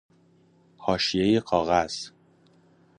حاشیه 0.77 1.39
کاغذ 1.39 2.11